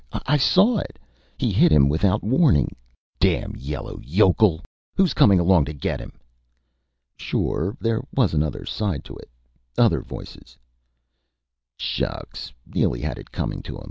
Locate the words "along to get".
5.39-5.99